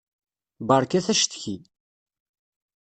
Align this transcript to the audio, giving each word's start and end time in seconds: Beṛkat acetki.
Beṛkat 0.67 1.05
acetki. 1.11 1.55